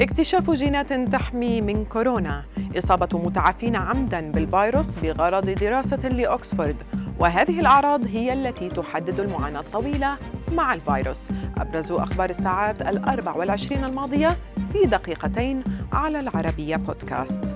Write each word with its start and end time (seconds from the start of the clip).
اكتشاف 0.00 0.50
جينات 0.50 0.92
تحمي 0.92 1.60
من 1.60 1.84
كورونا. 1.84 2.44
إصابة 2.78 3.18
متعافين 3.18 3.76
عمدا 3.76 4.32
بالفيروس 4.32 4.94
بغرض 4.94 5.50
دراسة 5.50 6.08
لأكسفورد. 6.08 6.76
وهذه 7.18 7.60
الأعراض 7.60 8.06
هي 8.06 8.32
التي 8.32 8.68
تحدد 8.68 9.20
المعاناة 9.20 9.60
الطويلة 9.60 10.18
مع 10.52 10.74
الفيروس. 10.74 11.28
أبرز 11.58 11.92
أخبار 11.92 12.30
الساعات 12.30 12.82
الأربع 12.82 13.36
والعشرين 13.36 13.84
الماضية 13.84 14.36
في 14.72 14.86
دقيقتين 14.86 15.64
على 15.92 16.20
العربية 16.20 16.76
بودكاست. 16.76 17.54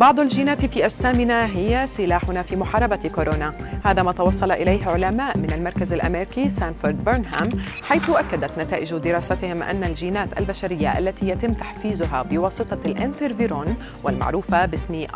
بعض 0.00 0.20
الجينات 0.20 0.64
في 0.64 0.84
أجسامنا 0.84 1.46
هي 1.46 1.86
سلاحنا 1.86 2.42
في 2.42 2.56
محاربة 2.56 3.10
كورونا. 3.14 3.54
هذا 3.84 4.02
ما 4.02 4.12
توصل 4.12 4.52
إليه 4.52 4.86
علماء 4.86 5.38
من 5.38 5.52
المركز 5.52 5.92
الأمريكي 5.92 6.48
سانفورد 6.48 7.04
برنهام 7.04 7.50
حيث 7.82 8.10
أكدت 8.10 8.58
نتائج 8.58 8.94
دراستهم 8.94 9.62
أن 9.62 9.84
الجينات 9.84 10.40
البشرية 10.40 10.98
التي 10.98 11.28
يتم 11.28 11.52
تحفيزها 11.52 12.22
بواسطة 12.22 12.78
الانترفيرون 12.84 13.74
والمعروفة 14.04 14.66
باسم 14.66 15.06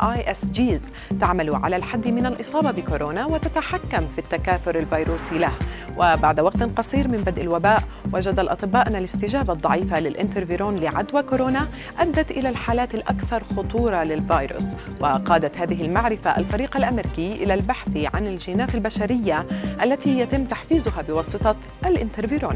جيز 0.51 0.91
تعمل 1.21 1.55
على 1.55 1.75
الحد 1.75 2.07
من 2.07 2.25
الإصابة 2.25 2.71
بكورونا 2.71 3.25
وتتحكم 3.25 4.07
في 4.07 4.19
التكاثر 4.19 4.75
الفيروسي 4.75 5.37
له. 5.37 5.51
وبعد 5.97 6.39
وقت 6.39 6.63
قصير 6.63 7.07
من 7.07 7.17
بدء 7.17 7.41
الوباء 7.41 7.83
وجد 8.13 8.39
الأطباء 8.39 8.87
أن 8.87 8.95
الاستجابة 8.95 9.53
الضعيفة 9.53 9.99
للانترفيرون 9.99 10.75
لعدوى 10.75 11.23
كورونا 11.23 11.67
أدت 11.99 12.31
إلى 12.31 12.49
الحالات 12.49 12.95
الأكثر 12.95 13.43
خطورة 13.43 14.03
للفيروس. 14.03 14.66
وقادت 14.99 15.57
هذه 15.57 15.81
المعرفة 15.81 16.37
الفريق 16.37 16.77
الأمريكي 16.77 17.43
إلى 17.43 17.53
البحث 17.53 17.97
عن 18.13 18.27
الجينات 18.27 18.75
البشرية 18.75 19.47
التي 19.83 20.19
يتم 20.19 20.45
تحفيزها 20.45 21.01
بواسطة 21.01 21.55
الانترفيرون. 21.85 22.55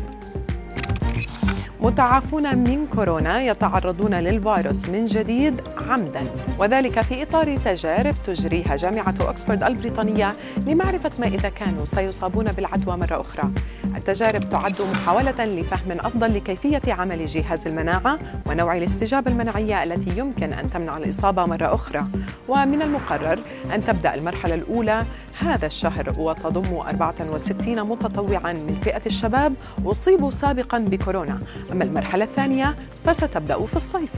متعافون 1.82 2.58
من 2.58 2.88
كورونا 2.88 3.42
يتعرضون 3.42 4.14
للفيروس 4.14 4.90
من 4.90 5.06
جديد 5.06 5.62
عمدا. 5.90 6.24
وذلك 6.60 7.02
في 7.02 7.24
إطار 7.24 7.58
تجارب 7.58 8.16
تجريها 8.24 8.76
جامعة 8.76 9.16
اوكسفورد 9.22 9.64
البريطانية 9.64 10.34
لمعرفة 10.68 11.12
ما 11.20 11.28
إذا 11.28 11.50
كانوا 11.50 11.86
سيصابون 11.86 12.52
بالعدوى 12.52 12.98
مرة 12.98 13.22
أخرى. 13.22 13.50
التجارب 13.96 14.50
تعد 14.50 14.76
محاولة 14.94 15.46
لفهم 15.46 15.92
أفضل 15.92 16.34
لكيفية 16.34 16.82
عمل 16.88 17.26
جهاز 17.26 17.68
المناعة 17.68 18.20
ونوع 18.46 18.78
الاستجابة 18.78 19.32
المناعية 19.32 19.84
التي 19.84 20.20
يمكن 20.20 20.54
أن 20.54 20.70
تمنع 20.70 20.98
الإصابة 20.98 21.46
مرة 21.46 21.76
أخرى. 21.76 22.04
ومن 22.48 22.82
المقرر 22.82 23.40
أن 23.76 23.84
تبدأ 23.84 24.16
المرحلة 24.16 24.56
الأولى 24.56 25.04
هذا 25.40 25.66
الشهر 25.66 26.14
وتضم 26.18 26.76
64 26.76 27.84
متطوعا 27.84 28.54
من 28.54 28.80
فئة 28.84 29.02
الشباب 29.06 29.54
أصيبوا 29.86 30.32
سابقا 30.32 30.80
بكورونا. 30.80 31.40
أما 31.72 31.84
المرحلة 31.84 32.24
الثانية 32.26 32.76
فستبدأ 33.06 33.66
في 33.66 33.76
الصيف. 33.76 34.12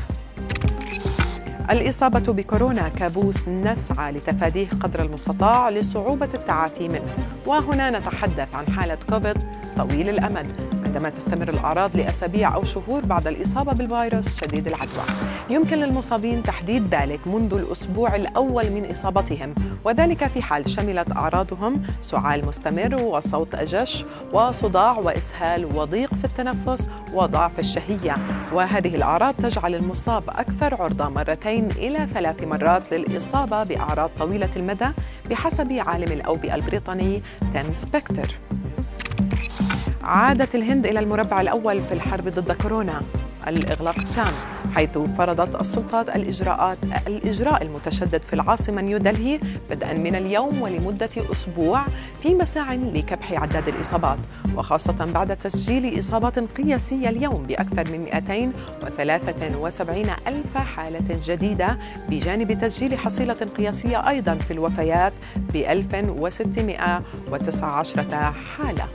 الإصابة 1.69 2.33
بكورونا 2.33 2.87
كابوس 2.87 3.47
نسعى 3.47 4.11
لتفاديه 4.11 4.67
قدر 4.69 5.01
المستطاع 5.01 5.69
لصعوبة 5.69 6.29
التعافي 6.33 6.89
منه. 6.89 7.15
وهنا 7.45 7.99
نتحدث 7.99 8.47
عن 8.53 8.67
حالة 8.67 8.97
كوفيد 9.09 9.37
طويل 9.77 10.09
الأمد. 10.09 10.82
عندما 10.93 11.09
تستمر 11.09 11.49
الأعراض 11.49 11.97
لأسابيع 11.97 12.55
أو 12.55 12.63
شهور 12.63 13.05
بعد 13.05 13.27
الإصابة 13.27 13.73
بالفيروس 13.73 14.39
شديد 14.41 14.67
العدوى. 14.67 15.03
يمكن 15.49 15.77
للمصابين 15.77 16.43
تحديد 16.43 16.95
ذلك 16.95 17.27
منذ 17.27 17.53
الأسبوع 17.53 18.15
الأول 18.15 18.71
من 18.71 18.91
إصابتهم 18.91 19.55
وذلك 19.85 20.27
في 20.27 20.41
حال 20.41 20.69
شملت 20.69 21.11
أعراضهم 21.11 21.81
سعال 22.01 22.45
مستمر 22.45 23.03
وصوت 23.03 23.55
أجش 23.55 24.05
وصداع 24.33 24.97
وإسهال 24.97 25.77
وضيق 25.77 26.13
في 26.13 26.25
التنفس 26.25 26.89
وضعف 27.13 27.59
الشهية. 27.59 28.15
وهذه 28.53 28.95
الأعراض 28.95 29.33
تجعل 29.33 29.75
المصاب 29.75 30.23
أكثر 30.29 30.81
عرضة 30.81 31.09
مرتين 31.09 31.69
إلى 31.71 32.07
ثلاث 32.13 32.43
مرات 32.43 32.93
للإصابة 32.93 33.63
بأعراض 33.63 34.09
طويلة 34.19 34.49
المدى 34.55 34.87
بحسب 35.29 35.71
عالم 35.71 36.11
الأوبئة 36.11 36.55
البريطاني 36.55 37.23
تيم 37.53 37.73
سبكتر 37.73 38.27
عادت 40.03 40.55
الهند 40.55 40.87
إلى 40.87 40.99
المربع 40.99 41.41
الأول 41.41 41.83
في 41.83 41.93
الحرب 41.93 42.29
ضد 42.29 42.51
كورونا. 42.51 43.01
الإغلاق 43.47 43.99
التام 43.99 44.33
حيث 44.75 44.97
فرضت 44.97 45.61
السلطات 45.61 46.09
الإجراءات 46.09 46.77
الإجراء 47.07 47.63
المتشدد 47.63 48.21
في 48.21 48.33
العاصمة 48.33 48.81
نيودلهي 48.81 49.39
بدءا 49.69 49.93
من 49.93 50.15
اليوم 50.15 50.61
ولمدة 50.61 51.09
أسبوع 51.31 51.85
في 52.21 52.35
مساع 52.35 52.73
لكبح 52.73 53.41
عداد 53.41 53.67
الإصابات 53.67 54.17
وخاصة 54.55 55.05
بعد 55.13 55.37
تسجيل 55.37 55.99
إصابات 55.99 56.39
قياسية 56.39 57.09
اليوم 57.09 57.45
بأكثر 57.47 57.91
من 57.91 57.99
273 58.03 60.05
ألف 60.27 60.57
حالة 60.57 61.19
جديدة 61.25 61.79
بجانب 62.09 62.53
تسجيل 62.53 62.97
حصيلة 62.97 63.47
قياسية 63.57 64.09
أيضا 64.09 64.35
في 64.35 64.53
الوفيات 64.53 65.13
ب 65.37 65.55
1619 65.55 68.33
حالة. 68.57 68.87